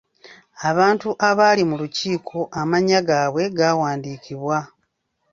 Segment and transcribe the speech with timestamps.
[0.69, 4.57] Abantu abaali mu lukiiko amannya g'abwe gawandiikibwa.